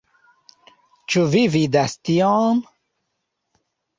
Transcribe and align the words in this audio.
Ĉu 1.15 1.25
vi 1.33 1.43
vidas 1.57 1.93
tion? 2.09 2.63